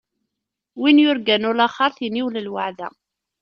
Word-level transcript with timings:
Win 0.81 0.97
yurgan 1.03 1.47
ulaxeṛt, 1.49 1.97
iniwel 2.05 2.41
lweɛda! 2.45 2.87